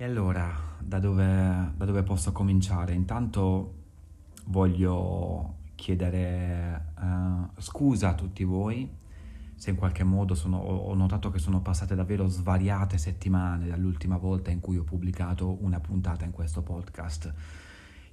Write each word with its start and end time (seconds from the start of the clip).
E 0.00 0.04
allora, 0.04 0.50
da 0.78 0.98
dove, 0.98 1.74
da 1.76 1.84
dove 1.84 2.02
posso 2.02 2.32
cominciare? 2.32 2.94
Intanto 2.94 3.74
voglio 4.46 5.56
chiedere 5.74 6.92
uh, 6.98 7.60
scusa 7.60 8.08
a 8.08 8.14
tutti 8.14 8.42
voi 8.42 8.90
se 9.54 9.68
in 9.68 9.76
qualche 9.76 10.02
modo 10.02 10.34
sono, 10.34 10.56
ho 10.56 10.94
notato 10.94 11.28
che 11.28 11.38
sono 11.38 11.60
passate 11.60 11.94
davvero 11.94 12.28
svariate 12.28 12.96
settimane 12.96 13.66
dall'ultima 13.66 14.16
volta 14.16 14.50
in 14.50 14.60
cui 14.60 14.78
ho 14.78 14.84
pubblicato 14.84 15.58
una 15.60 15.80
puntata 15.80 16.24
in 16.24 16.30
questo 16.30 16.62
podcast. 16.62 17.34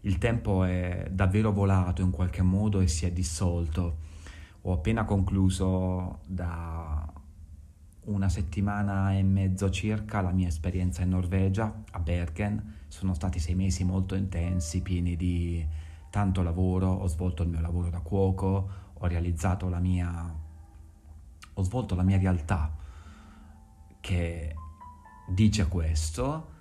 Il 0.01 0.17
tempo 0.17 0.65
è 0.65 1.07
davvero 1.09 1.53
volato 1.53 2.01
in 2.01 2.11
qualche 2.11 2.41
modo 2.41 2.81
e 2.81 2.87
si 2.87 3.05
è 3.05 3.13
dissolto. 3.13 3.99
Ho 4.63 4.73
appena 4.73 5.05
concluso 5.05 6.19
da 6.25 7.16
una 8.07 8.29
settimana 8.29 9.13
e 9.13 9.23
mezzo 9.23 9.69
circa 9.69 10.21
la 10.21 10.31
mia 10.31 10.47
esperienza 10.47 11.01
in 11.01 11.09
Norvegia, 11.09 11.83
a 11.91 11.99
Bergen. 11.99 12.75
Sono 12.87 13.13
stati 13.13 13.39
sei 13.39 13.55
mesi 13.55 13.83
molto 13.83 14.15
intensi, 14.15 14.81
pieni 14.81 15.15
di 15.15 15.65
tanto 16.09 16.41
lavoro. 16.41 16.87
Ho 16.87 17.07
svolto 17.07 17.43
il 17.43 17.49
mio 17.49 17.59
lavoro 17.59 17.89
da 17.89 17.99
cuoco, 17.99 18.69
ho 18.93 19.07
realizzato 19.07 19.69
la 19.69 19.79
mia, 19.79 20.35
ho 21.53 21.63
svolto 21.63 21.95
la 21.95 22.03
mia 22.03 22.17
realtà 22.17 22.75
che 23.99 24.55
dice 25.27 25.67
questo. 25.67 26.55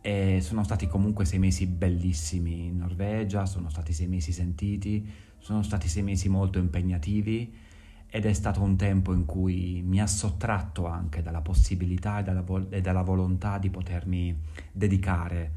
E 0.00 0.40
sono 0.42 0.62
stati 0.64 0.86
comunque 0.86 1.24
sei 1.24 1.38
mesi 1.38 1.66
bellissimi 1.66 2.66
in 2.66 2.76
Norvegia, 2.76 3.46
sono 3.46 3.70
stati 3.70 3.92
sei 3.92 4.06
mesi 4.06 4.32
sentiti, 4.32 5.10
sono 5.38 5.62
stati 5.62 5.88
sei 5.88 6.02
mesi 6.02 6.28
molto 6.28 6.58
impegnativi 6.58 7.72
ed 8.14 8.26
è 8.26 8.32
stato 8.32 8.62
un 8.62 8.76
tempo 8.76 9.12
in 9.12 9.24
cui 9.24 9.82
mi 9.84 10.00
ha 10.00 10.06
sottratto 10.06 10.86
anche 10.86 11.20
dalla 11.20 11.40
possibilità 11.40 12.20
e 12.20 12.22
dalla, 12.22 12.42
vo- 12.42 12.70
e 12.70 12.80
dalla 12.80 13.02
volontà 13.02 13.58
di 13.58 13.70
potermi 13.70 14.40
dedicare 14.70 15.52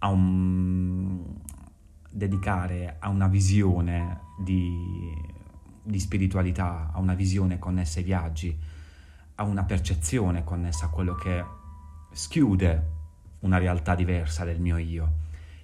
a, 0.00 0.08
un, 0.08 1.24
dedicare 2.10 2.96
a 2.98 3.08
una 3.08 3.28
visione 3.28 4.20
di, 4.38 4.78
di 5.82 5.98
spiritualità, 5.98 6.90
a 6.92 6.98
una 6.98 7.14
visione 7.14 7.58
connessa 7.58 7.98
ai 7.98 8.04
viaggi, 8.04 8.54
a 9.36 9.42
una 9.44 9.64
percezione 9.64 10.44
connessa 10.44 10.84
a 10.84 10.90
quello 10.90 11.14
che 11.14 11.42
schiude 12.12 12.90
una 13.38 13.56
realtà 13.56 13.94
diversa 13.94 14.44
del 14.44 14.60
mio 14.60 14.76
io. 14.76 15.12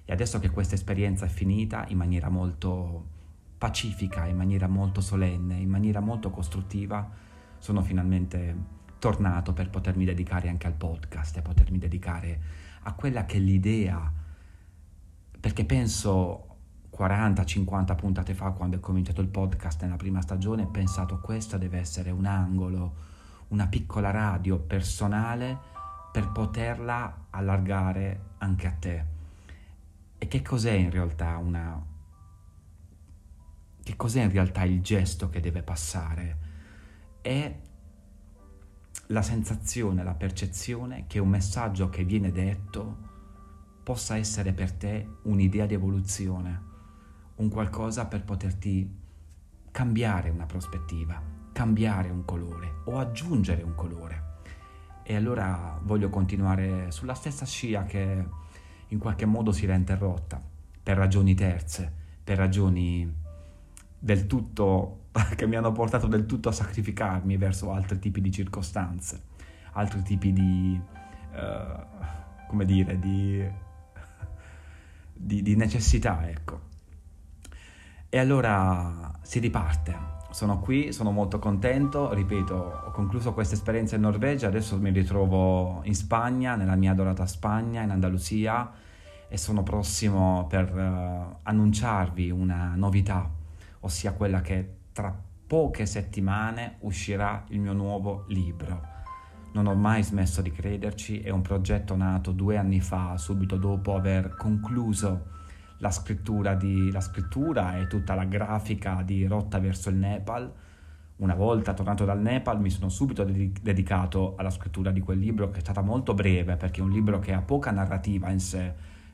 E 0.03 0.11
adesso 0.11 0.39
che 0.39 0.49
questa 0.49 0.73
esperienza 0.73 1.25
è 1.25 1.29
finita 1.29 1.85
in 1.89 1.97
maniera 1.97 2.29
molto 2.29 3.19
pacifica, 3.61 4.25
in 4.25 4.37
maniera 4.37 4.65
molto 4.67 5.01
solenne, 5.01 5.53
in 5.53 5.69
maniera 5.69 5.99
molto 5.99 6.31
costruttiva, 6.31 7.07
sono 7.59 7.83
finalmente 7.83 8.55
tornato 8.97 9.53
per 9.53 9.69
potermi 9.69 10.03
dedicare 10.03 10.49
anche 10.49 10.65
al 10.65 10.73
podcast 10.73 11.37
e 11.37 11.43
potermi 11.43 11.77
dedicare 11.77 12.41
a 12.81 12.93
quella 12.93 13.27
che 13.27 13.37
è 13.37 13.39
l'idea, 13.39 14.11
perché 15.39 15.63
penso 15.63 16.47
40-50 16.91 17.95
puntate 17.95 18.33
fa, 18.33 18.49
quando 18.49 18.77
ho 18.77 18.79
cominciato 18.79 19.21
il 19.21 19.27
podcast 19.27 19.83
nella 19.83 19.95
prima 19.95 20.21
stagione, 20.21 20.63
ho 20.63 20.69
pensato 20.69 21.19
questo 21.19 21.59
deve 21.59 21.77
essere 21.77 22.09
un 22.09 22.25
angolo, 22.25 22.95
una 23.49 23.67
piccola 23.67 24.09
radio 24.09 24.57
personale 24.57 25.55
per 26.11 26.31
poterla 26.31 27.25
allargare 27.29 28.21
anche 28.39 28.65
a 28.65 28.71
te. 28.71 29.05
E 30.17 30.27
che 30.27 30.41
cos'è 30.41 30.73
in 30.73 30.89
realtà 30.89 31.37
una, 31.37 31.90
che 33.91 33.97
cos'è 33.97 34.23
in 34.23 34.31
realtà 34.31 34.63
il 34.63 34.81
gesto 34.81 35.29
che 35.29 35.41
deve 35.41 35.63
passare? 35.63 36.37
È 37.21 37.59
la 39.07 39.21
sensazione, 39.21 40.03
la 40.03 40.13
percezione 40.13 41.05
che 41.07 41.19
un 41.19 41.27
messaggio 41.27 41.89
che 41.89 42.05
viene 42.05 42.31
detto 42.31 43.09
possa 43.83 44.15
essere 44.15 44.53
per 44.53 44.71
te 44.71 45.07
un'idea 45.23 45.65
di 45.65 45.73
evoluzione, 45.73 46.61
un 47.35 47.49
qualcosa 47.49 48.05
per 48.05 48.23
poterti 48.23 48.99
cambiare 49.71 50.29
una 50.29 50.45
prospettiva, 50.45 51.21
cambiare 51.51 52.09
un 52.09 52.23
colore 52.23 52.75
o 52.85 52.97
aggiungere 52.97 53.61
un 53.61 53.75
colore. 53.75 54.29
E 55.03 55.15
allora 55.15 55.77
voglio 55.83 56.09
continuare 56.09 56.91
sulla 56.91 57.13
stessa 57.13 57.45
scia 57.45 57.83
che 57.83 58.25
in 58.87 58.99
qualche 58.99 59.25
modo 59.25 59.51
si 59.51 59.65
era 59.65 59.75
interrotta, 59.75 60.41
per 60.81 60.95
ragioni 60.95 61.35
terze, 61.35 61.91
per 62.23 62.37
ragioni 62.37 63.20
del 64.03 64.25
tutto, 64.25 65.09
che 65.35 65.45
mi 65.45 65.55
hanno 65.55 65.71
portato 65.71 66.07
del 66.07 66.25
tutto 66.25 66.49
a 66.49 66.51
sacrificarmi 66.51 67.37
verso 67.37 67.71
altri 67.71 67.99
tipi 67.99 68.19
di 68.19 68.31
circostanze, 68.31 69.21
altri 69.73 70.01
tipi 70.01 70.33
di, 70.33 70.81
uh, 71.33 72.47
come 72.47 72.65
dire, 72.65 72.97
di, 72.99 73.47
di, 75.13 75.43
di 75.43 75.55
necessità, 75.55 76.27
ecco. 76.27 76.69
E 78.09 78.17
allora 78.17 79.19
si 79.21 79.39
riparte. 79.39 80.19
Sono 80.31 80.59
qui, 80.59 80.91
sono 80.93 81.11
molto 81.11 81.39
contento, 81.39 82.13
ripeto, 82.13 82.55
ho 82.87 82.91
concluso 82.91 83.33
questa 83.33 83.53
esperienza 83.53 83.95
in 83.95 84.01
Norvegia, 84.01 84.47
adesso 84.47 84.77
mi 84.79 84.89
ritrovo 84.89 85.81
in 85.83 85.93
Spagna, 85.93 86.55
nella 86.55 86.75
mia 86.75 86.91
adorata 86.91 87.25
Spagna, 87.27 87.81
in 87.81 87.91
Andalusia 87.91 88.71
e 89.27 89.37
sono 89.37 89.61
prossimo 89.61 90.47
per 90.49 90.73
uh, 90.73 91.39
annunciarvi 91.43 92.31
una 92.31 92.73
novità 92.75 93.39
ossia 93.81 94.13
quella 94.13 94.41
che 94.41 94.77
tra 94.91 95.15
poche 95.45 95.85
settimane 95.85 96.77
uscirà 96.79 97.43
il 97.49 97.59
mio 97.59 97.73
nuovo 97.73 98.25
libro. 98.29 98.89
Non 99.53 99.67
ho 99.67 99.75
mai 99.75 100.01
smesso 100.01 100.41
di 100.41 100.51
crederci, 100.51 101.19
è 101.19 101.29
un 101.29 101.41
progetto 101.41 101.95
nato 101.95 102.31
due 102.31 102.57
anni 102.57 102.79
fa, 102.79 103.17
subito 103.17 103.57
dopo 103.57 103.95
aver 103.95 104.35
concluso 104.37 105.27
la 105.79 105.91
scrittura, 105.91 106.55
di, 106.55 106.89
la 106.91 107.01
scrittura 107.01 107.77
e 107.77 107.87
tutta 107.87 108.15
la 108.15 108.23
grafica 108.23 109.01
di 109.03 109.25
Rotta 109.25 109.59
verso 109.59 109.89
il 109.89 109.97
Nepal. 109.97 110.51
Una 111.17 111.35
volta 111.35 111.73
tornato 111.73 112.05
dal 112.05 112.21
Nepal 112.21 112.61
mi 112.61 112.69
sono 112.69 112.89
subito 112.89 113.23
dedicato 113.23 114.35
alla 114.37 114.49
scrittura 114.49 114.91
di 114.91 115.01
quel 115.01 115.19
libro 115.19 115.49
che 115.49 115.57
è 115.57 115.61
stata 115.61 115.81
molto 115.81 116.13
breve 116.13 116.55
perché 116.55 116.79
è 116.79 116.83
un 116.83 116.91
libro 116.91 117.19
che 117.19 117.33
ha 117.33 117.41
poca 117.41 117.71
narrativa 117.71 118.29
in 118.29 118.39
sé, 118.39 118.73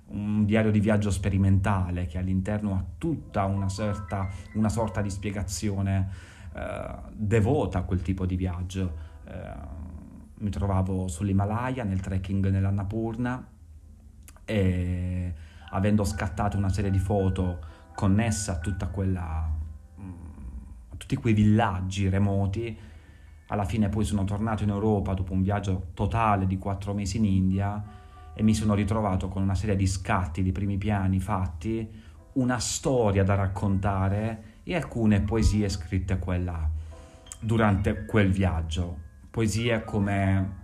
un 0.10 0.46
diario 0.46 0.72
di 0.72 0.80
viaggio 0.80 1.12
sperimentale 1.12 2.06
che 2.06 2.18
all'interno 2.18 2.74
ha 2.76 2.84
tutta 2.98 3.46
una 3.46 3.70
sorta, 3.70 4.28
una 4.54 4.70
sorta 4.70 5.02
di 5.02 5.10
spiegazione 5.10 6.10
eh, 6.54 6.96
devota 7.12 7.80
a 7.80 7.84
quel 7.84 8.02
tipo 8.02 8.26
di 8.26 8.36
viaggio. 8.36 8.98
Eh, 9.26 9.86
mi 10.40 10.50
trovavo 10.50 11.08
sull'Himalaya, 11.08 11.84
nel 11.84 12.00
trekking 12.00 12.50
nell'Annapurna 12.50 13.46
e 14.46 15.34
avendo 15.72 16.04
scattato 16.04 16.58
una 16.58 16.70
serie 16.70 16.92
di 16.92 17.00
foto 17.00 17.60
connesse 17.94 18.52
a 18.52 18.88
quella 18.88 19.50
mm, 20.00 20.12
a 20.90 20.96
tutti 20.96 21.16
quei 21.18 21.34
villaggi 21.34 22.08
remoti 22.08 22.78
alla 23.48 23.66
fine 23.66 23.90
poi 23.90 24.06
sono 24.06 24.24
tornato 24.24 24.64
in 24.64 24.70
Europa 24.70 25.14
dopo 25.14 25.34
un 25.34 25.42
viaggio 25.42 25.88
totale 25.94 26.48
di 26.48 26.58
quattro 26.58 26.94
mesi 26.94 27.18
in 27.18 27.26
India 27.26 27.84
e 28.38 28.44
mi 28.44 28.54
sono 28.54 28.76
ritrovato 28.76 29.30
con 29.30 29.42
una 29.42 29.56
serie 29.56 29.76
di 29.76 29.88
scatti 29.88 30.44
di 30.44 30.52
primi 30.52 30.78
piani 30.78 31.20
fatti, 31.20 31.90
una 32.34 32.60
storia 32.60 33.24
da 33.24 33.34
raccontare 33.34 34.60
e 34.62 34.76
alcune 34.76 35.22
poesie 35.22 35.68
scritte 35.70 36.20
quella, 36.20 36.70
durante 37.40 38.06
quel 38.06 38.30
viaggio. 38.30 39.00
Poesie 39.32 39.84
come, 39.84 40.56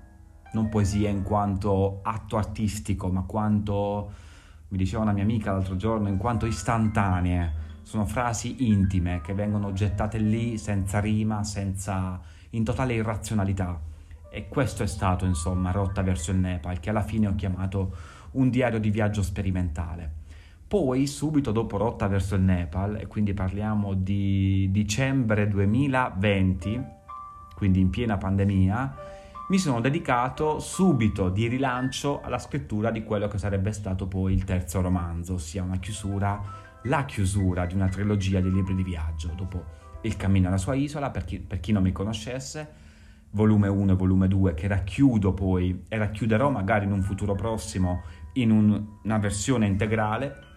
non 0.51 0.69
poesie 0.69 1.09
in 1.09 1.23
quanto 1.23 2.01
atto 2.03 2.37
artistico, 2.37 3.09
ma 3.09 3.23
quanto, 3.23 4.11
mi 4.67 4.77
diceva 4.77 5.01
una 5.01 5.11
mia 5.11 5.23
amica 5.23 5.51
l'altro 5.51 5.75
giorno, 5.75 6.09
in 6.09 6.17
quanto 6.17 6.45
istantanee. 6.45 7.61
Sono 7.81 8.05
frasi 8.05 8.69
intime 8.69 9.21
che 9.21 9.33
vengono 9.33 9.73
gettate 9.73 10.19
lì 10.19 10.59
senza 10.59 10.99
rima, 10.99 11.43
senza, 11.43 12.21
in 12.51 12.63
totale 12.63 12.93
irrazionalità 12.93 13.91
e 14.33 14.47
questo 14.47 14.81
è 14.81 14.87
stato, 14.87 15.25
insomma, 15.25 15.69
Rotta 15.69 16.01
verso 16.01 16.31
il 16.31 16.37
Nepal, 16.37 16.79
che 16.79 16.89
alla 16.89 17.03
fine 17.03 17.27
ho 17.27 17.35
chiamato 17.35 17.95
un 18.31 18.49
diario 18.49 18.79
di 18.79 18.89
viaggio 18.89 19.21
sperimentale. 19.21 20.21
Poi, 20.67 21.05
subito 21.05 21.51
dopo 21.51 21.77
Rotta 21.77 22.07
verso 22.07 22.33
il 22.33 22.41
Nepal, 22.41 22.95
e 22.95 23.05
quindi 23.05 23.35
parliamo 23.35 23.93
di 23.93 24.69
dicembre 24.71 25.47
2020, 25.47 26.83
quindi 27.53 27.79
in 27.79 27.91
piena 27.91 28.17
pandemia, 28.17 28.95
mi 29.49 29.59
sono 29.59 29.79
dedicato 29.79 30.57
subito 30.57 31.29
di 31.29 31.47
rilancio 31.47 32.19
alla 32.21 32.39
scrittura 32.39 32.89
di 32.89 33.03
quello 33.03 33.27
che 33.27 33.37
sarebbe 33.37 33.71
stato 33.71 34.07
poi 34.07 34.33
il 34.33 34.45
terzo 34.45 34.81
romanzo, 34.81 35.35
ossia 35.35 35.61
una 35.61 35.77
chiusura, 35.77 36.41
la 36.85 37.05
chiusura 37.05 37.67
di 37.67 37.75
una 37.75 37.87
trilogia 37.87 38.39
di 38.39 38.51
libri 38.51 38.73
di 38.73 38.83
viaggio, 38.83 39.31
dopo 39.35 39.81
Il 40.01 40.17
cammino 40.17 40.47
alla 40.47 40.57
sua 40.57 40.73
isola, 40.73 41.11
per 41.11 41.23
chi, 41.23 41.39
per 41.39 41.59
chi 41.59 41.71
non 41.71 41.83
mi 41.83 41.91
conoscesse, 41.91 42.81
volume 43.33 43.67
1 43.67 43.91
e 43.91 43.95
volume 43.95 44.27
2 44.27 44.53
che 44.53 44.67
racchiudo 44.67 45.33
poi 45.33 45.83
e 45.87 45.97
racchiuderò 45.97 46.49
magari 46.49 46.85
in 46.85 46.91
un 46.91 47.01
futuro 47.01 47.35
prossimo 47.35 48.03
in 48.33 48.51
un, 48.51 48.85
una 49.03 49.17
versione 49.17 49.67
integrale 49.67 50.51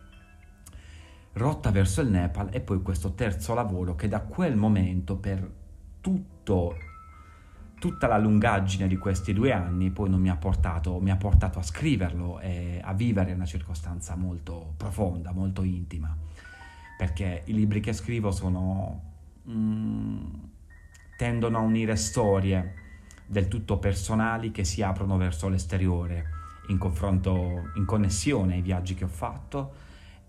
rotta 1.33 1.71
verso 1.71 2.01
il 2.01 2.09
Nepal 2.09 2.49
e 2.51 2.61
poi 2.61 2.81
questo 2.81 3.13
terzo 3.13 3.55
lavoro 3.55 3.95
che 3.95 4.09
da 4.09 4.21
quel 4.21 4.57
momento 4.57 5.17
per 5.17 5.51
tutto 6.01 6.77
tutta 7.79 8.07
la 8.07 8.19
lungaggine 8.19 8.89
di 8.89 8.97
questi 8.97 9.33
due 9.33 9.53
anni 9.53 9.91
poi 9.91 10.09
mi 10.09 10.31
ha 10.31 10.37
portato, 10.37 10.99
mi 10.99 11.11
ha 11.11 11.17
portato 11.17 11.59
a 11.59 11.63
scriverlo 11.63 12.41
e 12.41 12.81
a 12.83 12.95
vivere 12.95 13.33
una 13.33 13.45
circostanza 13.45 14.17
molto 14.17 14.75
profonda, 14.77 15.33
molto 15.33 15.63
intima, 15.63 16.17
perché 16.97 17.43
i 17.45 17.53
libri 17.53 17.81
che 17.81 17.93
scrivo 17.93 18.31
sono, 18.31 19.03
mm, 19.49 20.25
tendono 21.17 21.59
a 21.59 21.63
unire 21.63 21.97
storie 21.97 22.75
del 23.27 23.49
tutto 23.49 23.79
personali 23.79 24.51
che 24.53 24.65
si 24.65 24.83
aprono 24.83 25.17
verso 25.17 25.49
l'esteriore, 25.49 26.25
in 26.69 26.79
confronto, 26.79 27.71
in 27.77 27.85
connessione 27.85 28.55
ai 28.55 28.63
viaggi 28.63 28.95
che 28.95 29.05
ho 29.05 29.09
fatto 29.09 29.75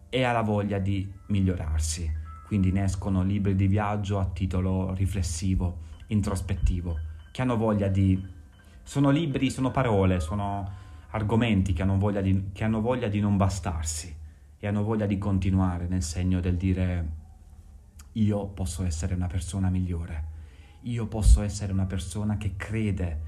e 0.10 0.24
alla 0.24 0.42
voglia 0.42 0.80
di 0.80 1.12
migliorarsi. 1.28 2.26
Quindi 2.46 2.72
ne 2.72 2.86
libri 3.24 3.56
di 3.56 3.68
viaggio 3.68 4.20
a 4.20 4.26
titolo 4.26 4.94
riflessivo, 4.94 5.80
introspettivo 6.08 6.98
che 7.38 7.44
hanno 7.44 7.58
voglia 7.58 7.88
di... 7.88 8.20
sono 8.82 9.12
libri, 9.12 9.52
sono 9.52 9.70
parole, 9.70 10.20
sono 10.20 10.68
argomenti 11.12 11.74
che 11.74 11.84
hanno 11.84 12.00
voglia 12.00 12.22
di, 12.22 12.50
che 12.52 12.64
hanno 12.64 12.82
voglia 12.82 13.08
di 13.10 13.20
non 13.20 13.38
bastarsi 13.38 14.16
e 14.58 14.68
hanno 14.68 14.82
voglia 14.82 15.06
di 15.06 15.20
continuare 15.20 15.88
nel 15.88 16.02
segno 16.02 16.40
del 16.40 16.58
dire 16.58 17.10
io 18.14 18.48
posso 18.48 18.84
essere 18.84 19.14
una 19.14 19.28
persona 19.28 19.70
migliore, 19.70 20.24
io 20.82 21.08
posso 21.08 21.42
essere 21.42 21.72
una 21.72 21.86
persona 21.86 22.38
che 22.38 22.56
crede 22.56 23.22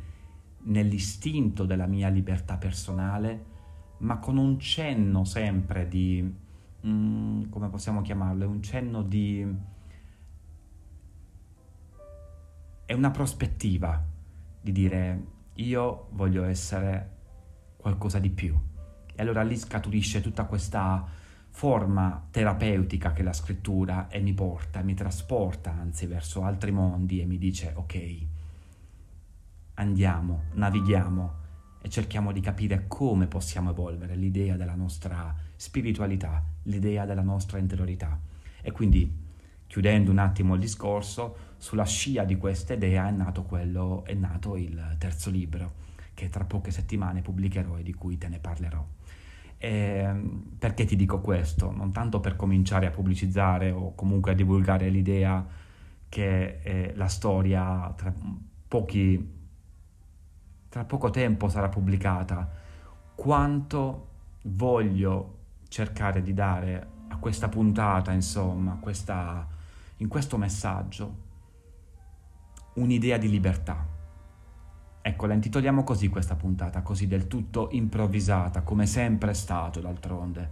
nell'istinto 0.64 1.66
della 1.66 1.88
mia 1.88 2.10
libertà 2.10 2.58
personale, 2.58 3.46
ma 4.00 4.18
con 4.20 4.38
un 4.38 4.60
cenno 4.60 5.24
sempre 5.24 5.88
di, 5.88 6.36
mm, 6.86 7.50
come 7.50 7.70
possiamo 7.70 8.02
chiamarlo, 8.02 8.48
un 8.48 8.62
cenno 8.62 9.02
di 9.04 9.78
è 12.86 12.94
una 12.94 13.12
prospettiva 13.12 14.04
di 14.60 14.72
dire 14.72 15.26
io 15.54 16.08
voglio 16.14 16.44
essere 16.46 17.18
qualcosa 17.78 18.18
di 18.18 18.32
più. 18.32 18.58
E 19.14 19.22
allora 19.22 19.44
lì 19.44 19.56
scaturisce 19.56 20.22
tutta 20.22 20.46
questa 20.46 21.06
forma 21.52 22.28
terapeutica 22.32 23.12
che 23.12 23.24
la 23.24 23.34
scrittura 23.34 24.08
e 24.08 24.20
mi 24.22 24.34
porta, 24.34 24.82
mi 24.82 24.94
trasporta 24.94 25.72
anzi 25.72 26.06
verso 26.06 26.44
altri 26.44 26.72
mondi 26.72 27.20
e 27.20 27.26
mi 27.26 27.38
dice 27.38 27.74
ok, 27.76 28.18
andiamo, 29.76 30.44
navighiamo 30.54 31.34
e 31.82 31.90
cerchiamo 31.90 32.32
di 32.32 32.42
capire 32.42 32.86
come 32.88 33.28
possiamo 33.28 33.72
evolvere 33.72 34.16
l'idea 34.16 34.56
della 34.56 34.76
nostra 34.76 35.34
spiritualità, 35.56 36.44
l'idea 36.64 37.06
della 37.06 37.22
nostra 37.22 37.58
interiorità. 37.58 38.20
E 38.62 38.72
quindi 38.72 39.28
chiudendo 39.66 40.12
un 40.12 40.18
attimo 40.18 40.56
il 40.56 40.60
discorso, 40.60 41.48
sulla 41.58 41.86
scia 41.86 42.24
di 42.24 42.38
questa 42.38 42.74
idea 42.74 43.08
è 43.08 43.12
nato, 43.12 43.44
quello, 43.44 44.04
è 44.06 44.14
nato 44.14 44.56
il 44.56 44.96
terzo 44.98 45.30
libro, 45.30 45.74
che 46.14 46.28
tra 46.30 46.44
poche 46.44 46.72
settimane 46.72 47.22
pubblicherò 47.22 47.78
e 47.78 47.84
di 47.84 47.94
cui 47.94 48.18
te 48.18 48.28
ne 48.28 48.40
parlerò. 48.40 48.86
E 49.62 49.70
ehm, 49.70 50.56
perché 50.58 50.86
ti 50.86 50.96
dico 50.96 51.20
questo? 51.20 51.72
Non 51.72 51.92
tanto 51.92 52.20
per 52.20 52.36
cominciare 52.36 52.88
a 52.88 52.92
pubblicizzare 52.92 53.72
o 53.72 53.94
comunque 53.94 54.32
a 54.32 54.36
divulgare 54.36 54.90
l'idea 54.90 55.46
che 56.08 56.60
eh, 56.64 56.94
la 56.96 57.08
storia 57.08 57.94
tra, 57.96 58.12
pochi, 58.68 59.38
tra 60.70 60.86
poco 60.86 61.10
tempo 61.12 61.50
sarà 61.50 61.70
pubblicata, 61.70 62.50
quanto 63.14 64.08
voglio 64.44 65.38
cercare 65.68 66.24
di 66.24 66.34
dare 66.34 66.88
a 67.10 67.18
questa 67.18 67.50
puntata, 67.50 68.12
insomma, 68.12 68.78
questa 68.80 69.58
in 70.00 70.08
questo 70.08 70.38
messaggio 70.38 71.28
un'idea 72.76 73.18
di 73.18 73.30
libertà. 73.30 73.89
Ecco, 75.20 75.28
la 75.28 75.34
intitoliamo 75.34 75.84
così 75.84 76.08
questa 76.08 76.38
puntata, 76.38 76.82
così 76.82 77.06
del 77.06 77.28
tutto 77.28 77.68
improvvisata, 77.74 78.62
come 78.62 78.86
sempre 78.86 79.32
è 79.32 79.34
stato 79.34 79.82
d'altronde. 79.82 80.52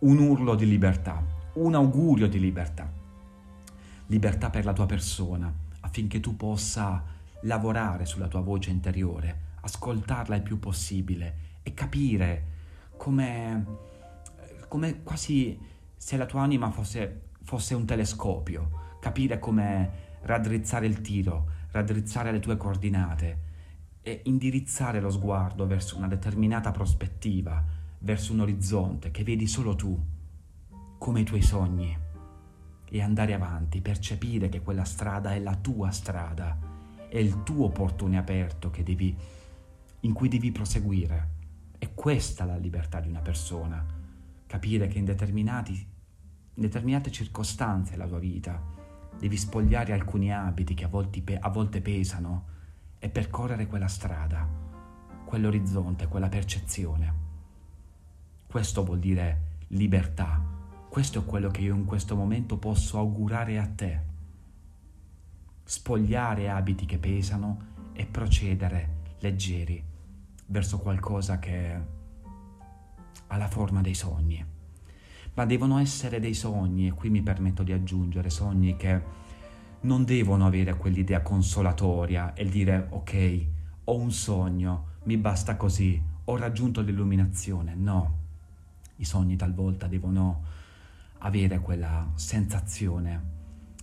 Un 0.00 0.18
urlo 0.18 0.56
di 0.56 0.66
libertà, 0.66 1.24
un 1.52 1.76
augurio 1.76 2.26
di 2.26 2.40
libertà. 2.40 2.90
Libertà 4.06 4.50
per 4.50 4.64
la 4.64 4.72
tua 4.72 4.86
persona, 4.86 5.48
affinché 5.78 6.18
tu 6.18 6.34
possa 6.34 7.04
lavorare 7.42 8.04
sulla 8.04 8.26
tua 8.26 8.40
voce 8.40 8.70
interiore, 8.70 9.42
ascoltarla 9.60 10.34
il 10.34 10.42
più 10.42 10.58
possibile 10.58 11.36
e 11.62 11.74
capire 11.74 12.46
come, 12.96 13.66
come 14.66 15.04
quasi 15.04 15.56
se 15.96 16.16
la 16.16 16.26
tua 16.26 16.42
anima 16.42 16.68
fosse 16.72 17.26
fosse 17.42 17.76
un 17.76 17.86
telescopio, 17.86 18.96
capire 19.00 19.38
come 19.38 19.90
raddrizzare 20.22 20.86
il 20.86 21.00
tiro, 21.00 21.57
raddrizzare 21.70 22.32
le 22.32 22.40
tue 22.40 22.56
coordinate 22.56 23.46
e 24.00 24.22
indirizzare 24.24 25.00
lo 25.00 25.10
sguardo 25.10 25.66
verso 25.66 25.96
una 25.96 26.08
determinata 26.08 26.70
prospettiva, 26.70 27.62
verso 27.98 28.32
un 28.32 28.40
orizzonte 28.40 29.10
che 29.10 29.24
vedi 29.24 29.46
solo 29.46 29.74
tu, 29.74 29.98
come 30.98 31.20
i 31.20 31.24
tuoi 31.24 31.42
sogni, 31.42 31.96
e 32.90 33.02
andare 33.02 33.34
avanti, 33.34 33.80
percepire 33.80 34.48
che 34.48 34.62
quella 34.62 34.84
strada 34.84 35.34
è 35.34 35.40
la 35.40 35.56
tua 35.56 35.90
strada, 35.90 36.58
è 37.08 37.18
il 37.18 37.42
tuo 37.42 37.68
portone 37.68 38.16
aperto 38.16 38.70
devi, 38.82 39.14
in 40.00 40.12
cui 40.12 40.28
devi 40.28 40.50
proseguire. 40.52 41.36
È 41.76 41.92
questa 41.92 42.44
la 42.44 42.56
libertà 42.56 43.00
di 43.00 43.08
una 43.08 43.20
persona, 43.20 43.84
capire 44.46 44.88
che 44.88 44.98
in 44.98 45.04
in 46.54 46.62
determinate 46.62 47.10
circostanze 47.10 47.92
della 47.92 48.08
tua 48.08 48.18
vita 48.18 48.76
devi 49.18 49.36
spogliare 49.36 49.92
alcuni 49.92 50.32
abiti 50.32 50.74
che 50.74 50.84
a 50.84 50.88
volte, 50.88 51.22
a 51.38 51.48
volte 51.48 51.80
pesano 51.80 52.46
e 52.98 53.08
percorrere 53.08 53.66
quella 53.66 53.88
strada, 53.88 54.46
quell'orizzonte, 55.24 56.06
quella 56.06 56.28
percezione. 56.28 57.26
Questo 58.46 58.84
vuol 58.84 58.98
dire 58.98 59.56
libertà. 59.68 60.40
Questo 60.88 61.20
è 61.20 61.24
quello 61.24 61.50
che 61.50 61.60
io 61.60 61.74
in 61.74 61.84
questo 61.84 62.16
momento 62.16 62.56
posso 62.56 62.98
augurare 62.98 63.58
a 63.58 63.66
te. 63.66 64.00
Spogliare 65.64 66.48
abiti 66.48 66.86
che 66.86 66.98
pesano 66.98 67.66
e 67.92 68.06
procedere 68.06 68.96
leggeri 69.18 69.84
verso 70.46 70.78
qualcosa 70.78 71.38
che 71.38 71.80
ha 73.26 73.36
la 73.36 73.48
forma 73.48 73.82
dei 73.82 73.94
sogni 73.94 74.56
ma 75.38 75.44
devono 75.44 75.78
essere 75.78 76.18
dei 76.18 76.34
sogni, 76.34 76.88
e 76.88 76.92
qui 76.92 77.10
mi 77.10 77.22
permetto 77.22 77.62
di 77.62 77.70
aggiungere 77.70 78.28
sogni 78.28 78.74
che 78.74 79.00
non 79.82 80.04
devono 80.04 80.44
avere 80.44 80.76
quell'idea 80.76 81.22
consolatoria 81.22 82.34
e 82.34 82.44
dire 82.44 82.88
ok, 82.90 83.46
ho 83.84 83.96
un 83.96 84.10
sogno, 84.10 84.96
mi 85.04 85.16
basta 85.16 85.56
così, 85.56 86.02
ho 86.24 86.36
raggiunto 86.36 86.80
l'illuminazione. 86.80 87.76
No, 87.76 88.16
i 88.96 89.04
sogni 89.04 89.36
talvolta 89.36 89.86
devono 89.86 90.42
avere 91.18 91.60
quella 91.60 92.10
sensazione 92.14 93.22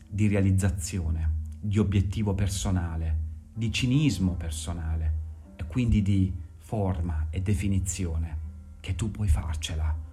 di 0.10 0.28
realizzazione, 0.28 1.36
di 1.58 1.80
obiettivo 1.80 2.34
personale, 2.34 3.18
di 3.54 3.72
cinismo 3.72 4.34
personale 4.34 5.14
e 5.56 5.64
quindi 5.68 6.02
di 6.02 6.34
forma 6.58 7.28
e 7.30 7.42
definizione 7.42 8.38
che 8.82 8.94
tu 8.96 9.10
puoi 9.10 9.30
farcela 9.30 10.05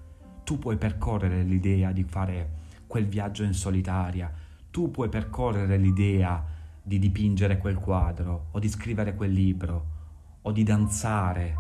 tu 0.53 0.59
puoi 0.59 0.77
percorrere 0.77 1.45
l'idea 1.45 1.93
di 1.93 2.05
fare 2.05 2.51
quel 2.87 3.07
viaggio 3.07 3.43
in 3.43 3.55
solitaria, 3.55 4.31
tu 4.71 4.91
puoi 4.91 5.09
percorrere 5.09 5.79
l'idea 5.79 6.45
di 6.83 6.99
dipingere 6.99 7.57
quel 7.57 7.77
quadro 7.77 8.49
o 8.51 8.59
di 8.59 8.69
scrivere 8.69 9.15
quel 9.15 9.33
libro 9.33 9.87
o 10.43 10.53
di 10.53 10.63
danzare 10.63 11.57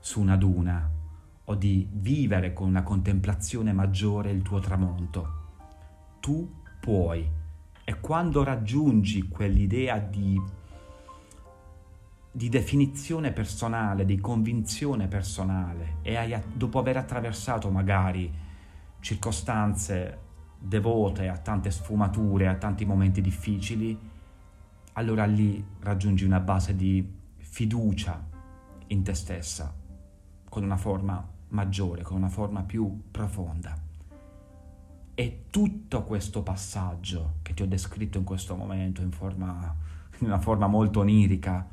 su 0.00 0.20
una 0.20 0.36
duna 0.36 0.86
o 1.44 1.54
di 1.54 1.88
vivere 1.90 2.52
con 2.52 2.68
una 2.68 2.82
contemplazione 2.82 3.72
maggiore 3.72 4.32
il 4.32 4.42
tuo 4.42 4.58
tramonto. 4.58 5.32
Tu 6.20 6.46
puoi 6.78 7.26
e 7.84 8.00
quando 8.00 8.44
raggiungi 8.44 9.28
quell'idea 9.28 9.98
di 9.98 10.38
di 12.30 12.48
definizione 12.48 13.32
personale, 13.32 14.04
di 14.04 14.18
convinzione 14.18 15.08
personale 15.08 15.96
e 16.02 16.16
hai, 16.16 16.40
dopo 16.52 16.78
aver 16.78 16.98
attraversato 16.98 17.70
magari 17.70 18.30
circostanze 19.00 20.26
devote 20.58 21.28
a 21.28 21.36
tante 21.38 21.70
sfumature, 21.70 22.48
a 22.48 22.56
tanti 22.56 22.84
momenti 22.84 23.20
difficili, 23.20 23.96
allora 24.94 25.24
lì 25.24 25.64
raggiungi 25.80 26.24
una 26.24 26.40
base 26.40 26.74
di 26.74 27.16
fiducia 27.36 28.26
in 28.88 29.02
te 29.02 29.14
stessa, 29.14 29.72
con 30.48 30.64
una 30.64 30.76
forma 30.76 31.26
maggiore, 31.48 32.02
con 32.02 32.16
una 32.16 32.28
forma 32.28 32.62
più 32.62 33.04
profonda. 33.10 33.76
E 35.14 35.44
tutto 35.50 36.04
questo 36.04 36.42
passaggio 36.42 37.34
che 37.42 37.54
ti 37.54 37.62
ho 37.62 37.66
descritto 37.66 38.18
in 38.18 38.24
questo 38.24 38.54
momento 38.54 39.02
in, 39.02 39.10
forma, 39.10 39.74
in 40.18 40.26
una 40.26 40.38
forma 40.38 40.66
molto 40.66 41.00
onirica, 41.00 41.66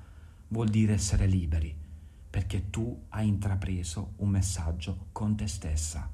vuol 0.55 0.69
dire 0.69 0.93
essere 0.93 1.25
liberi, 1.25 1.75
perché 2.29 2.69
tu 2.69 3.07
hai 3.09 3.27
intrapreso 3.27 4.13
un 4.17 4.29
messaggio 4.29 5.07
con 5.11 5.35
te 5.35 5.47
stessa, 5.47 6.09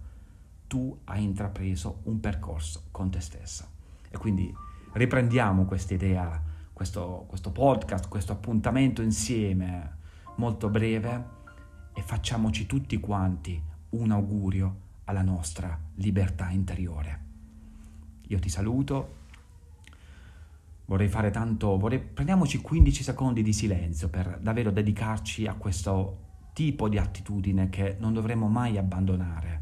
tu 0.65 0.97
hai 1.03 1.21
intrapreso 1.21 1.99
un 2.05 2.19
percorso 2.19 2.85
con 2.89 3.11
te 3.11 3.19
stessa. 3.19 3.69
E 4.09 4.17
quindi 4.17 4.51
riprendiamo 4.93 5.65
questa 5.65 5.93
idea, 5.93 6.41
questo, 6.73 7.25
questo 7.27 7.51
podcast, 7.51 8.07
questo 8.07 8.31
appuntamento 8.31 9.03
insieme 9.03 9.97
molto 10.37 10.69
breve 10.69 11.25
e 11.93 12.01
facciamoci 12.01 12.65
tutti 12.65 12.99
quanti 12.99 13.61
un 13.89 14.09
augurio 14.09 14.75
alla 15.03 15.21
nostra 15.21 15.79
libertà 15.97 16.49
interiore. 16.49 17.25
Io 18.29 18.39
ti 18.39 18.49
saluto. 18.49 19.19
Vorrei 20.91 21.07
fare 21.07 21.31
tanto, 21.31 21.77
vorrei, 21.77 22.01
prendiamoci 22.01 22.59
15 22.59 23.01
secondi 23.03 23.41
di 23.43 23.53
silenzio 23.53 24.09
per 24.09 24.37
davvero 24.41 24.71
dedicarci 24.71 25.47
a 25.47 25.53
questo 25.53 26.49
tipo 26.51 26.89
di 26.89 26.97
attitudine 26.97 27.69
che 27.69 27.95
non 27.97 28.11
dovremmo 28.11 28.49
mai 28.49 28.77
abbandonare. 28.77 29.61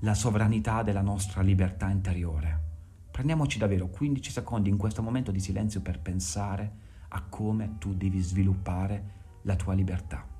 La 0.00 0.12
sovranità 0.12 0.82
della 0.82 1.00
nostra 1.00 1.40
libertà 1.40 1.88
interiore. 1.88 2.64
Prendiamoci 3.10 3.56
davvero 3.56 3.88
15 3.88 4.30
secondi 4.30 4.68
in 4.68 4.76
questo 4.76 5.00
momento 5.00 5.30
di 5.30 5.40
silenzio 5.40 5.80
per 5.80 5.98
pensare 5.98 6.70
a 7.08 7.22
come 7.22 7.76
tu 7.78 7.94
devi 7.94 8.20
sviluppare 8.20 9.12
la 9.44 9.56
tua 9.56 9.72
libertà. 9.72 10.35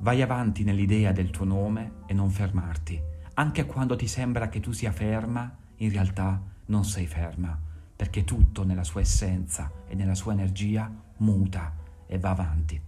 Vai 0.00 0.22
avanti 0.22 0.64
nell'idea 0.64 1.12
del 1.12 1.30
tuo 1.30 1.44
nome 1.44 1.92
e 2.06 2.14
non 2.14 2.30
fermarti. 2.30 3.00
Anche 3.34 3.66
quando 3.66 3.96
ti 3.96 4.06
sembra 4.06 4.48
che 4.48 4.60
tu 4.60 4.72
sia 4.72 4.92
ferma, 4.92 5.56
in 5.76 5.90
realtà 5.90 6.40
non 6.66 6.84
sei 6.84 7.06
ferma, 7.06 7.58
perché 7.96 8.24
tutto 8.24 8.64
nella 8.64 8.84
sua 8.84 9.00
essenza 9.00 9.70
e 9.86 9.94
nella 9.94 10.14
sua 10.14 10.32
energia 10.32 10.90
muta 11.18 11.74
e 12.06 12.18
va 12.18 12.30
avanti. 12.30 12.80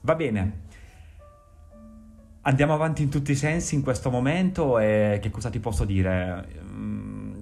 Va 0.00 0.14
bene, 0.14 0.60
andiamo 2.42 2.74
avanti 2.74 3.02
in 3.02 3.08
tutti 3.08 3.32
i 3.32 3.36
sensi 3.36 3.74
in 3.74 3.82
questo 3.82 4.10
momento 4.10 4.78
e 4.78 5.18
che 5.20 5.30
cosa 5.30 5.50
ti 5.50 5.58
posso 5.58 5.84
dire? 5.84 6.48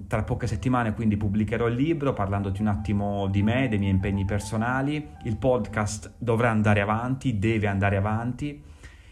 Tra 0.07 0.23
poche 0.23 0.47
settimane 0.47 0.93
quindi 0.93 1.17
pubblicherò 1.17 1.67
il 1.67 1.75
libro 1.75 2.13
parlandoti 2.13 2.61
un 2.61 2.67
attimo 2.67 3.27
di 3.27 3.43
me, 3.43 3.67
dei 3.67 3.79
miei 3.79 3.91
impegni 3.91 4.25
personali. 4.25 5.09
Il 5.23 5.37
podcast 5.37 6.13
dovrà 6.17 6.49
andare 6.49 6.81
avanti, 6.81 7.39
deve 7.39 7.67
andare 7.67 7.97
avanti. 7.97 8.61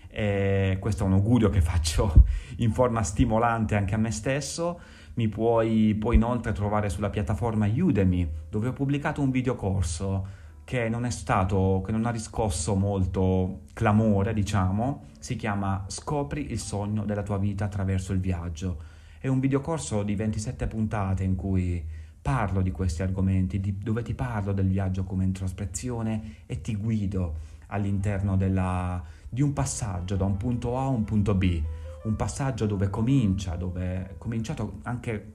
E 0.09 0.77
questo 0.79 1.03
è 1.03 1.07
un 1.07 1.13
augurio 1.13 1.50
che 1.50 1.62
faccio 1.62 2.25
in 2.57 2.71
forma 2.71 3.01
stimolante 3.03 3.75
anche 3.75 3.95
a 3.95 3.97
me 3.97 4.12
stesso. 4.12 4.79
Mi 5.15 5.27
puoi 5.27 5.95
poi 6.00 6.15
inoltre 6.15 6.51
trovare 6.51 6.89
sulla 6.89 7.09
piattaforma 7.09 7.67
Udemy, 7.67 8.29
dove 8.50 8.69
ho 8.69 8.73
pubblicato 8.73 9.21
un 9.21 9.31
videocorso 9.31 10.41
che 10.63 10.89
non 10.89 11.05
è 11.05 11.09
stato, 11.09 11.81
che 11.85 11.91
non 11.91 12.05
ha 12.05 12.09
riscosso 12.09 12.75
molto 12.75 13.62
clamore, 13.73 14.33
diciamo. 14.33 15.05
Si 15.19 15.35
chiama 15.35 15.85
Scopri 15.88 16.51
il 16.51 16.59
sogno 16.59 17.03
della 17.05 17.23
tua 17.23 17.38
vita 17.38 17.65
attraverso 17.65 18.13
il 18.13 18.19
viaggio 18.19 18.91
è 19.23 19.29
un 19.29 19.39
videocorso 19.39 20.03
di 20.03 20.15
27 20.15 20.67
puntate 20.67 21.23
in 21.23 21.37
cui 21.37 21.81
parlo 22.21 22.61
di 22.61 22.71
questi 22.71 23.03
argomenti, 23.03 23.61
di, 23.61 23.77
dove 23.77 24.01
ti 24.01 24.13
parlo 24.13 24.51
del 24.51 24.67
viaggio 24.67 25.05
come 25.05 25.23
introspezione 25.23 26.39
e 26.45 26.59
ti 26.59 26.75
guido 26.75 27.35
all'interno 27.67 28.35
della, 28.35 29.01
di 29.29 29.41
un 29.41 29.53
passaggio 29.53 30.17
da 30.17 30.25
un 30.25 30.35
punto 30.35 30.77
A 30.77 30.83
a 30.83 30.87
un 30.87 31.05
punto 31.05 31.35
B, 31.35 31.61
un 32.03 32.17
passaggio 32.17 32.65
dove 32.65 32.89
comincia, 32.89 33.55
dove 33.55 34.09
è 34.09 34.15
cominciato 34.17 34.79
anche 34.81 35.33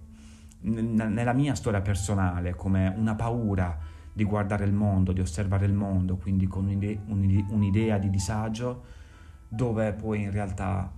nella 0.60 1.32
mia 1.32 1.54
storia 1.54 1.80
personale 1.80 2.54
come 2.54 2.92
una 2.94 3.14
paura 3.14 3.74
di 4.12 4.24
guardare 4.24 4.66
il 4.66 4.74
mondo, 4.74 5.12
di 5.12 5.22
osservare 5.22 5.64
il 5.64 5.72
mondo, 5.72 6.18
quindi 6.18 6.46
con 6.46 6.66
un'ide- 6.66 7.00
un'idea 7.06 7.96
di 7.96 8.10
disagio, 8.10 8.84
dove 9.48 9.94
poi 9.94 10.24
in 10.24 10.30
realtà 10.30 10.92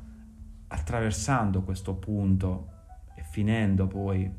attraversando 0.66 1.62
questo 1.62 1.94
punto 1.94 2.78
finendo 3.30 3.86
poi 3.86 4.30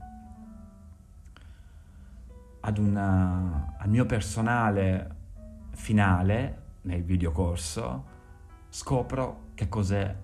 ad 2.60 2.78
una, 2.78 3.76
al 3.78 3.90
mio 3.90 4.06
personale 4.06 5.16
finale 5.72 6.60
nel 6.82 7.04
videocorso, 7.04 8.06
scopro 8.70 9.50
che 9.56 9.68
cos'è 9.68 10.16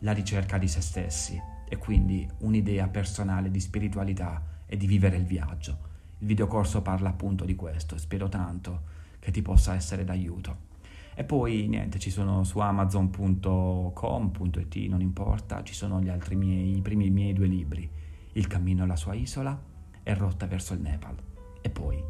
la 0.00 0.12
ricerca 0.12 0.58
di 0.58 0.68
se 0.68 0.80
stessi 0.80 1.40
e 1.68 1.76
quindi 1.78 2.28
un'idea 2.38 2.88
personale 2.88 3.50
di 3.50 3.60
spiritualità 3.60 4.42
e 4.66 4.76
di 4.76 4.86
vivere 4.86 5.16
il 5.16 5.24
viaggio. 5.24 5.88
Il 6.18 6.26
videocorso 6.26 6.82
parla 6.82 7.08
appunto 7.08 7.44
di 7.44 7.54
questo 7.54 7.94
e 7.94 7.98
spero 7.98 8.28
tanto 8.28 8.98
che 9.18 9.30
ti 9.30 9.42
possa 9.42 9.74
essere 9.74 10.04
d'aiuto. 10.04 10.68
E 11.14 11.24
poi 11.24 11.66
niente, 11.68 11.98
ci 11.98 12.10
sono 12.10 12.44
su 12.44 12.60
amazon.com.it, 12.60 14.76
non 14.88 15.00
importa, 15.00 15.62
ci 15.62 15.74
sono 15.74 16.00
gli 16.00 16.08
altri 16.08 16.36
miei, 16.36 16.76
i 16.76 16.82
primi 16.82 17.10
miei 17.10 17.32
due 17.32 17.46
libri, 17.46 17.90
Il 18.32 18.46
cammino 18.46 18.84
alla 18.84 18.96
sua 18.96 19.14
isola 19.14 19.60
e 20.02 20.14
Rotta 20.14 20.46
verso 20.46 20.74
il 20.74 20.80
Nepal. 20.80 21.16
E 21.60 21.68
poi 21.70 22.02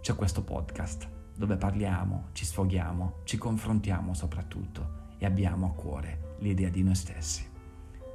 c'è 0.00 0.14
questo 0.14 0.42
podcast 0.42 1.08
dove 1.36 1.56
parliamo, 1.56 2.28
ci 2.32 2.44
sfoghiamo, 2.44 3.20
ci 3.24 3.36
confrontiamo 3.36 4.14
soprattutto 4.14 5.06
e 5.18 5.26
abbiamo 5.26 5.66
a 5.66 5.72
cuore 5.72 6.36
l'idea 6.38 6.70
di 6.70 6.82
noi 6.82 6.94
stessi. 6.94 7.46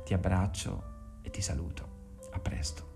Ti 0.04 0.14
abbraccio 0.14 1.20
e 1.22 1.30
ti 1.30 1.42
saluto. 1.42 1.92
A 2.32 2.40
presto. 2.40 2.93